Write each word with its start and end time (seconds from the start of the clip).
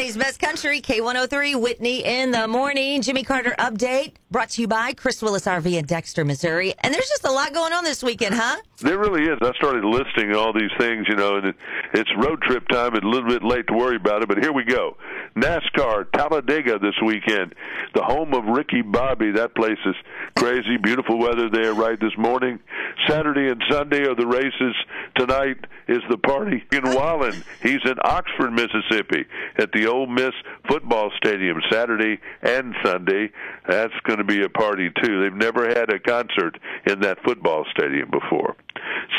Today's 0.00 0.16
best 0.16 0.40
country, 0.40 0.80
K103, 0.80 1.60
Whitney 1.60 2.02
in 2.02 2.30
the 2.30 2.48
morning. 2.48 3.02
Jimmy 3.02 3.22
Carter 3.22 3.54
update 3.58 4.14
brought 4.30 4.48
to 4.50 4.62
you 4.62 4.66
by 4.66 4.94
Chris 4.94 5.20
Willis 5.20 5.44
RV 5.44 5.70
in 5.70 5.84
Dexter, 5.84 6.24
Missouri. 6.24 6.72
And 6.80 6.94
there's 6.94 7.08
just 7.08 7.26
a 7.26 7.30
lot 7.30 7.52
going 7.52 7.74
on 7.74 7.84
this 7.84 8.02
weekend, 8.02 8.34
huh? 8.34 8.56
There 8.78 8.98
really 8.98 9.24
is. 9.24 9.36
I 9.42 9.52
started 9.56 9.84
listing 9.84 10.34
all 10.34 10.54
these 10.54 10.70
things, 10.78 11.06
you 11.06 11.16
know, 11.16 11.36
and 11.36 11.48
it, 11.48 11.56
it's 11.92 12.10
road 12.16 12.40
trip 12.40 12.66
time. 12.68 12.94
It's 12.94 13.04
a 13.04 13.08
little 13.08 13.28
bit 13.28 13.42
late 13.42 13.66
to 13.66 13.74
worry 13.74 13.96
about 13.96 14.22
it, 14.22 14.28
but 14.28 14.38
here 14.38 14.52
we 14.52 14.64
go. 14.64 14.96
NASCAR, 15.36 16.10
Talladega 16.12 16.78
this 16.78 16.94
weekend, 17.04 17.54
the 17.94 18.02
home 18.02 18.32
of 18.32 18.44
Ricky 18.46 18.80
Bobby. 18.80 19.32
That 19.32 19.54
place 19.54 19.78
is 19.84 19.94
crazy. 20.34 20.78
Beautiful 20.82 21.18
weather 21.18 21.50
there 21.50 21.74
right 21.74 22.00
this 22.00 22.16
morning. 22.16 22.58
Saturday 23.06 23.48
and 23.48 23.62
Sunday 23.68 24.06
are 24.06 24.14
the 24.14 24.26
races. 24.26 24.74
Tonight 25.16 25.58
is 25.88 26.00
the 26.08 26.18
party 26.18 26.64
in 26.72 26.82
Wallen. 26.84 27.42
He's 27.62 27.80
in 27.84 27.96
Oxford, 28.02 28.52
Mississippi, 28.52 29.26
at 29.58 29.72
the 29.72 29.89
Ole 29.90 30.06
Miss 30.06 30.32
football 30.68 31.10
stadium 31.16 31.60
Saturday 31.70 32.18
and 32.42 32.74
Sunday. 32.84 33.30
That's 33.68 33.92
going 34.04 34.18
to 34.18 34.24
be 34.24 34.42
a 34.42 34.48
party 34.48 34.90
too. 35.02 35.22
They've 35.22 35.34
never 35.34 35.68
had 35.68 35.92
a 35.92 35.98
concert 35.98 36.58
in 36.86 37.00
that 37.00 37.18
football 37.24 37.64
stadium 37.76 38.10
before. 38.10 38.56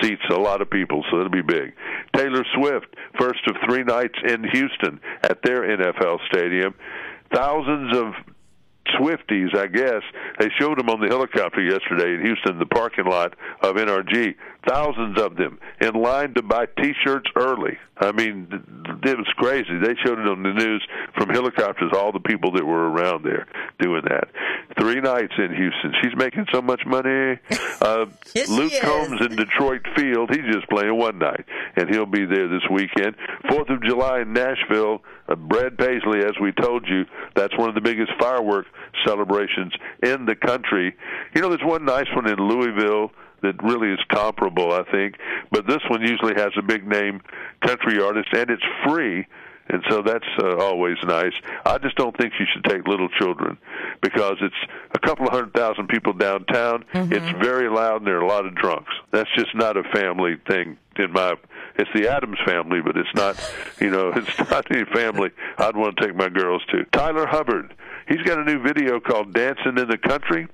Seats 0.00 0.22
a 0.30 0.36
lot 0.36 0.62
of 0.62 0.70
people, 0.70 1.04
so 1.10 1.18
it'll 1.18 1.30
be 1.30 1.42
big. 1.42 1.74
Taylor 2.16 2.44
Swift, 2.54 2.94
first 3.18 3.40
of 3.46 3.56
three 3.68 3.82
nights 3.82 4.18
in 4.26 4.44
Houston 4.52 5.00
at 5.22 5.42
their 5.42 5.62
NFL 5.62 6.18
stadium. 6.32 6.74
Thousands 7.32 7.96
of 7.96 8.14
Swifties, 8.98 9.54
I 9.56 9.66
guess. 9.66 10.02
They 10.38 10.48
showed 10.58 10.78
them 10.78 10.88
on 10.88 11.00
the 11.00 11.08
helicopter 11.08 11.62
yesterday 11.62 12.14
in 12.14 12.22
Houston, 12.24 12.58
the 12.58 12.66
parking 12.66 13.04
lot 13.04 13.34
of 13.62 13.76
NRG. 13.76 14.34
Thousands 14.68 15.20
of 15.20 15.36
them 15.36 15.58
in 15.80 15.94
line 15.94 16.34
to 16.34 16.42
buy 16.42 16.66
T-shirts 16.66 17.30
early. 17.36 17.78
I 17.98 18.12
mean, 18.12 18.46
it 19.04 19.16
was 19.18 19.26
crazy. 19.36 19.78
They 19.78 19.94
showed 20.04 20.18
it 20.18 20.26
on 20.26 20.42
the 20.42 20.52
news 20.52 20.86
from 21.16 21.28
helicopters. 21.30 21.92
All 21.94 22.12
the 22.12 22.20
people 22.20 22.52
that 22.52 22.64
were 22.66 22.90
around 22.90 23.24
there 23.24 23.46
doing 23.78 24.02
that. 24.08 24.28
Three 24.78 25.00
nights 25.00 25.32
in 25.38 25.54
Houston. 25.54 25.94
She's 26.02 26.16
making 26.16 26.46
so 26.52 26.60
much 26.62 26.82
money. 26.86 27.38
Uh, 27.80 28.04
Yes, 28.34 28.50
Luke. 28.50 28.72
Combs 28.82 29.22
in 29.24 29.36
Detroit 29.36 29.80
Field. 29.96 30.28
He's 30.28 30.44
just 30.52 30.68
playing 30.68 30.98
one 30.98 31.18
night, 31.18 31.46
and 31.76 31.88
he'll 31.88 32.04
be 32.04 32.26
there 32.26 32.46
this 32.46 32.60
weekend. 32.70 33.16
Fourth 33.48 33.70
of 33.70 33.82
July 33.82 34.20
in 34.20 34.34
Nashville. 34.34 35.02
Uh, 35.26 35.34
Brad 35.36 35.78
Paisley, 35.78 36.18
as 36.18 36.32
we 36.40 36.52
told 36.52 36.86
you, 36.86 37.06
that's 37.34 37.56
one 37.56 37.70
of 37.70 37.74
the 37.74 37.80
biggest 37.80 38.12
firework 38.20 38.66
celebrations 39.06 39.72
in 40.02 40.26
the 40.26 40.36
country. 40.36 40.94
You 41.34 41.40
know, 41.40 41.48
there's 41.48 41.64
one 41.64 41.86
nice 41.86 42.06
one 42.14 42.28
in 42.28 42.36
Louisville 42.36 43.12
that 43.42 43.62
really 43.62 43.92
is 43.92 44.00
comparable, 44.08 44.72
I 44.72 44.84
think. 44.90 45.16
But 45.50 45.66
this 45.66 45.80
one 45.88 46.02
usually 46.02 46.34
has 46.34 46.52
a 46.56 46.62
big 46.62 46.86
name 46.86 47.20
country 47.62 48.02
artist, 48.02 48.28
and 48.32 48.50
it's 48.50 48.62
free. 48.86 49.26
And 49.68 49.84
so 49.88 50.02
that's 50.02 50.26
uh, 50.42 50.56
always 50.56 50.96
nice. 51.04 51.32
I 51.64 51.78
just 51.78 51.94
don't 51.94 52.16
think 52.16 52.32
you 52.40 52.46
should 52.52 52.64
take 52.64 52.88
little 52.88 53.08
children 53.08 53.56
because 54.02 54.34
it's 54.40 54.52
a 54.92 54.98
couple 54.98 55.28
of 55.28 55.32
hundred 55.32 55.54
thousand 55.54 55.86
people 55.86 56.12
downtown. 56.12 56.84
It's 56.92 57.38
very 57.38 57.68
loud 57.70 57.98
and 57.98 58.06
there 58.06 58.16
are 58.16 58.22
a 58.22 58.26
lot 58.26 58.46
of 58.46 58.56
drunks. 58.56 58.92
That's 59.12 59.30
just 59.36 59.54
not 59.54 59.76
a 59.76 59.84
family 59.84 60.38
thing 60.48 60.76
in 60.96 61.12
my 61.12 61.36
it's 61.76 61.90
the 61.94 62.08
Addams 62.08 62.38
Family, 62.44 62.80
but 62.82 62.96
it's 62.96 63.14
not, 63.14 63.36
you 63.80 63.90
know, 63.90 64.12
it's 64.16 64.50
not 64.50 64.70
any 64.70 64.84
family 64.86 65.30
I'd 65.58 65.76
want 65.76 65.96
to 65.96 66.06
take 66.06 66.14
my 66.14 66.28
girls 66.28 66.62
to. 66.70 66.84
Tyler 66.92 67.26
Hubbard, 67.26 67.74
he's 68.08 68.22
got 68.22 68.38
a 68.38 68.44
new 68.44 68.62
video 68.62 69.00
called 69.00 69.32
Dancing 69.32 69.78
in 69.78 69.88
the 69.88 69.98
Country, 69.98 70.46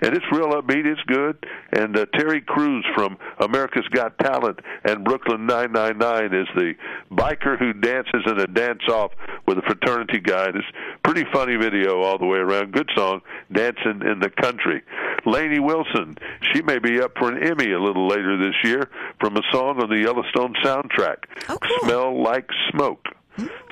and 0.00 0.14
it's 0.14 0.24
real 0.32 0.48
upbeat. 0.48 0.86
It's 0.86 1.00
good. 1.06 1.44
And 1.72 1.96
uh, 1.96 2.06
Terry 2.14 2.40
Crews 2.40 2.84
from 2.94 3.16
America's 3.40 3.86
Got 3.88 4.18
Talent 4.18 4.60
and 4.84 5.04
Brooklyn 5.04 5.46
999 5.46 6.40
is 6.40 6.48
the 6.54 6.74
biker 7.12 7.58
who 7.58 7.72
dances 7.72 8.22
in 8.26 8.38
a 8.38 8.46
dance 8.46 8.82
off 8.88 9.12
with 9.46 9.58
a 9.58 9.62
fraternity 9.62 10.20
guy. 10.20 10.46
It's 10.48 10.66
pretty 11.04 11.24
funny 11.32 11.56
video 11.56 12.00
all 12.02 12.18
the 12.18 12.26
way 12.26 12.38
around. 12.38 12.72
Good 12.72 12.90
song, 12.96 13.20
Dancing 13.52 14.02
in 14.06 14.20
the 14.20 14.30
Country. 14.40 14.82
Lainey 15.26 15.58
Wilson, 15.60 16.16
she 16.52 16.62
may 16.62 16.78
be 16.78 17.00
up 17.00 17.12
for 17.18 17.30
an 17.30 17.42
Emmy 17.42 17.72
a 17.72 17.80
little 17.80 18.06
later 18.08 18.36
this 18.38 18.54
year 18.64 18.88
from 19.20 19.36
a 19.36 19.42
song 19.52 19.80
on 19.82 19.88
the 19.90 20.00
Yellowstone 20.00 20.54
soundtrack, 20.64 21.16
Oh, 21.48 21.58
cool. 21.58 21.78
Smell 21.88 22.22
Like 22.22 22.48
Smoke. 22.70 23.04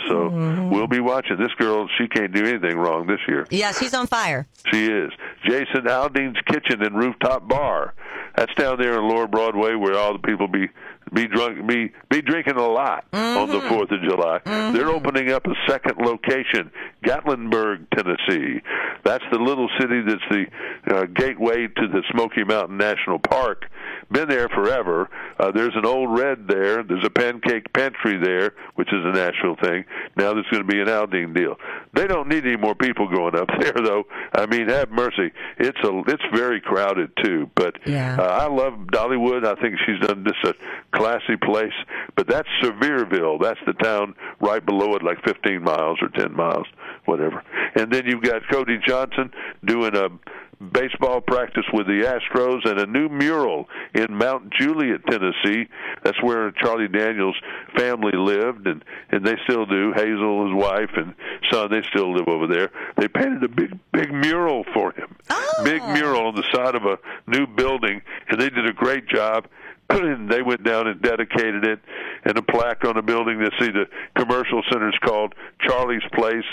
So 0.08 0.28
we'll 0.70 0.86
be 0.86 1.00
watching. 1.00 1.36
This 1.38 1.52
girl, 1.58 1.88
she 1.98 2.08
can't 2.08 2.32
do 2.32 2.44
anything 2.44 2.76
wrong 2.78 3.06
this 3.06 3.20
year. 3.28 3.46
Yeah, 3.50 3.72
she's 3.72 3.94
on 3.94 4.06
fire. 4.06 4.46
She 4.72 4.86
is. 4.86 5.10
Jason 5.44 5.84
Aldean's 5.86 6.38
Kitchen 6.46 6.82
and 6.82 6.96
Rooftop 6.96 7.48
Bar. 7.48 7.94
That's 8.36 8.54
down 8.54 8.78
there 8.78 8.98
in 8.98 9.08
Lower 9.08 9.26
Broadway 9.26 9.74
where 9.74 9.96
all 9.96 10.12
the 10.12 10.18
people 10.18 10.46
be 10.48 10.68
be 11.14 11.26
drunk 11.28 11.66
be 11.68 11.92
be 12.10 12.20
drinking 12.20 12.56
a 12.56 12.66
lot 12.66 13.04
on 13.12 13.48
the 13.48 13.60
Fourth 13.62 13.90
of 13.92 14.02
July. 14.02 14.40
They're 14.44 14.90
opening 14.90 15.30
up 15.32 15.46
a 15.46 15.54
second 15.68 15.98
location, 15.98 16.70
Gatlinburg, 17.04 17.86
Tennessee. 17.94 18.60
That's 19.04 19.24
the 19.32 19.38
little 19.38 19.68
city 19.80 20.02
that's 20.06 20.20
the 20.28 20.44
uh, 20.94 21.04
gateway 21.14 21.68
to 21.68 21.88
the 21.88 22.02
Smoky 22.12 22.44
Mountain 22.44 22.76
National 22.76 23.18
Park. 23.18 23.66
Been 24.10 24.28
there 24.28 24.48
forever. 24.48 25.08
Uh, 25.38 25.50
there's 25.52 25.74
an 25.74 25.86
Ole 25.86 26.06
Red 26.08 26.46
there. 26.48 26.82
There's 26.82 27.04
a 27.04 27.10
pancake 27.10 27.72
pantry 27.72 28.18
there, 28.22 28.52
which 28.74 28.88
is 28.92 29.00
a 29.04 29.12
Nashville 29.12 29.56
thing. 29.62 29.84
Now 30.16 30.32
there's 30.34 30.46
going 30.50 30.66
to 30.66 30.72
be 30.72 30.80
an 30.80 30.86
Aldean 30.88 31.34
deal. 31.34 31.56
They 31.94 32.06
don't 32.06 32.28
need 32.28 32.44
any 32.46 32.56
more 32.56 32.74
people 32.74 33.08
going 33.08 33.36
up 33.36 33.48
there, 33.60 33.74
though. 33.84 34.04
I 34.34 34.46
mean, 34.46 34.68
have 34.68 34.90
mercy. 34.90 35.32
It's 35.58 35.78
a 35.84 36.02
it's 36.08 36.22
very 36.34 36.60
crowded 36.60 37.10
too. 37.22 37.50
But 37.54 37.76
Yeah. 37.86 38.16
uh, 38.18 38.22
I 38.22 38.46
love 38.48 38.74
Dollywood. 38.92 39.44
I 39.46 39.60
think 39.60 39.76
she's 39.86 40.00
done 40.06 40.24
this 40.24 40.34
a 40.44 40.54
classy 40.96 41.36
place. 41.42 41.72
But 42.16 42.28
that's 42.28 42.48
Sevierville. 42.62 43.40
That's 43.40 43.60
the 43.66 43.72
town 43.74 44.14
right 44.40 44.64
below 44.64 44.94
it, 44.94 45.02
like 45.02 45.18
15 45.24 45.62
miles 45.62 45.98
or 46.02 46.08
10 46.08 46.34
miles, 46.34 46.66
whatever. 47.04 47.42
And 47.74 47.92
then 47.92 48.04
you've 48.06 48.22
got 48.22 48.42
Cody 48.50 48.78
Johnson 48.86 49.30
doing 49.64 49.94
a 49.96 50.08
baseball 50.72 51.20
practice 51.20 51.64
with 51.72 51.86
the 51.86 52.02
Astros 52.02 52.68
and 52.68 52.78
a 52.78 52.86
new 52.86 53.08
mural 53.08 53.68
in 53.94 54.14
Mount 54.14 54.52
Juliet, 54.52 55.00
Tennessee. 55.06 55.68
That's 56.02 56.20
where 56.22 56.50
Charlie 56.52 56.88
Daniels' 56.88 57.36
family 57.76 58.16
lived, 58.16 58.66
and 58.66 58.84
and 59.10 59.24
they 59.24 59.36
still 59.44 59.66
do. 59.66 59.92
Hazel, 59.92 60.46
his 60.46 60.54
wife, 60.54 60.90
and 60.96 61.14
son, 61.50 61.70
they 61.70 61.82
still 61.82 62.12
live 62.12 62.28
over 62.28 62.46
there. 62.46 62.70
They 62.96 63.08
painted 63.08 63.44
a 63.44 63.48
big 63.48 63.78
big 63.92 64.12
mural 64.12 64.64
for 64.72 64.92
him. 64.92 65.16
Oh. 65.30 65.64
Big 65.64 65.82
mural 65.88 66.26
on 66.26 66.34
the 66.34 66.44
side 66.54 66.74
of 66.74 66.84
a 66.84 66.98
new 67.26 67.46
building, 67.46 68.02
and 68.28 68.40
they 68.40 68.50
did 68.50 68.66
a 68.66 68.72
great 68.72 69.06
job. 69.06 69.46
And 69.88 70.28
they 70.30 70.42
went 70.42 70.64
down 70.64 70.88
and 70.88 71.00
dedicated 71.00 71.64
it, 71.64 71.80
and 72.26 72.36
a 72.36 72.42
plaque 72.42 72.84
on 72.84 72.96
the 72.96 73.02
building 73.02 73.38
that 73.38 73.52
see 73.60 73.70
the 73.70 73.86
commercial 74.18 74.60
center 74.70 74.88
is 74.88 74.98
called 75.04 75.34
Charlie's 75.60 76.02
Place, 76.12 76.44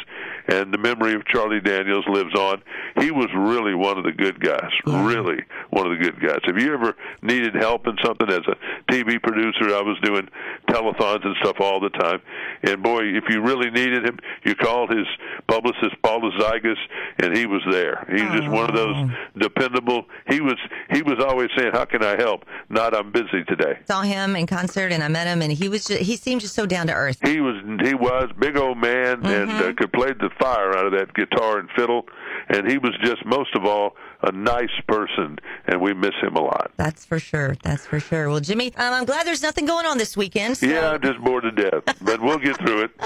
and 0.48 0.72
the 0.72 0.78
memory 0.78 1.16
of 1.16 1.26
Charlie 1.26 1.62
Daniels 1.62 2.06
lives 2.08 2.34
on. 2.36 2.62
He 3.00 3.10
was 3.10 3.28
really 3.36 3.74
one 3.74 3.98
of 3.98 4.04
the 4.04 4.12
good 4.12 4.40
guys, 4.40 4.70
really 4.86 5.42
one 5.72 5.92
of 5.92 5.98
the 5.98 6.04
good 6.04 6.22
guys. 6.22 6.40
Have 6.44 6.60
you 6.60 6.74
ever 6.74 6.96
needed 7.22 7.56
help 7.56 7.88
in 7.88 7.98
something 8.04 8.30
as 8.30 8.42
a 8.48 8.92
TV 8.92 9.22
producer? 9.22 9.74
I 9.74 9.82
was 9.82 9.98
doing 10.04 10.30
telethons 10.70 11.26
and 11.26 11.36
stuff 11.42 11.58
all 11.60 11.80
the 11.80 11.90
time, 11.90 12.22
and 12.62 12.84
boy, 12.84 13.02
if 13.04 13.24
you 13.30 13.42
really 13.42 13.72
needed 13.72 14.06
him, 14.06 14.20
you 14.46 14.54
called 14.56 14.92
his 14.92 15.08
publicist 15.48 15.96
Paul 16.04 16.22
Zygus, 16.40 16.78
and 17.18 17.36
he 17.36 17.48
was 17.48 17.62
there. 17.72 18.06
He 18.08 18.22
was 18.22 18.42
just 18.42 18.50
one 18.50 18.70
of 18.70 18.76
those 18.76 18.96
oh. 18.96 19.10
dependable. 19.40 20.06
He 20.30 20.40
was 20.40 20.58
he 20.92 21.02
was 21.02 21.24
always 21.26 21.50
saying, 21.58 21.72
"How 21.74 21.86
can 21.86 22.04
I 22.04 22.16
help?" 22.16 22.46
Not, 22.70 22.96
"I'm 22.96 23.12
busy 23.12 23.44
today." 23.48 23.80
Saw 23.88 24.04
him 24.04 24.36
in 24.36 24.46
concert 24.46 24.92
and 24.92 25.04
I 25.04 25.08
met 25.08 25.28
him 25.28 25.42
and 25.42 25.52
he 25.52 25.63
was 25.70 25.86
just, 25.86 26.02
he 26.02 26.16
seemed 26.16 26.42
just 26.42 26.56
so 26.56 26.66
down 26.66 26.88
to 26.88 26.94
earth. 26.94 27.18
He 27.24 27.40
was 27.40 27.56
he 27.84 27.94
was 27.94 28.30
big 28.40 28.58
old 28.58 28.78
man 28.78 29.26
and 29.26 29.52
uh, 29.52 29.74
could 29.74 29.92
play 29.94 30.14
the 30.14 30.30
fire 30.40 30.78
out 30.78 30.86
of 30.86 30.92
that 30.94 31.14
guitar 31.14 31.60
and 31.60 31.70
fiddle, 31.76 32.06
and 32.50 32.70
he 32.70 32.78
was 32.78 32.92
just 33.04 33.26
most 33.26 33.56
of 33.56 33.66
all 33.66 33.96
a 34.22 34.32
nice 34.32 34.72
person, 34.88 35.38
and 35.68 35.82
we 35.82 35.94
miss 35.94 36.14
him 36.22 36.36
a 36.36 36.42
lot. 36.42 36.72
That's 36.78 37.06
for 37.06 37.20
sure. 37.20 37.56
That's 37.64 37.86
for 37.86 38.00
sure. 38.00 38.30
Well, 38.30 38.40
Jimmy, 38.40 38.74
um, 38.76 38.94
I'm 38.94 39.06
glad 39.06 39.28
there's 39.28 39.44
nothing 39.44 39.66
going 39.66 39.86
on 39.86 39.98
this 39.98 40.16
weekend. 40.16 40.58
So, 40.58 40.66
Yeah, 40.66 40.92
I'm 40.92 41.02
just 41.02 41.20
bored 41.20 41.44
to 41.44 41.52
death, 41.52 41.84
but 42.02 42.22
we'll 42.22 42.38
get 42.40 42.58
through 42.58 42.84
it. 42.84 42.92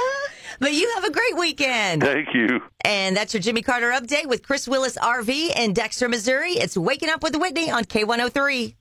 But 0.60 0.74
you 0.74 0.92
have 0.96 1.04
a 1.04 1.12
great 1.12 1.38
weekend. 1.38 2.02
Thank 2.02 2.34
you. 2.34 2.62
And 2.82 3.16
that's 3.16 3.34
your 3.34 3.42
Jimmy 3.42 3.62
Carter 3.62 3.92
update 3.92 4.26
with 4.26 4.42
Chris 4.42 4.68
Willis 4.68 4.98
RV 4.98 5.56
in 5.56 5.74
Dexter, 5.74 6.10
Missouri. 6.10 6.54
It's 6.54 6.76
Waking 6.76 7.10
Up 7.10 7.22
with 7.22 7.36
Whitney 7.36 7.70
on 7.70 7.84
K103. 7.84 8.76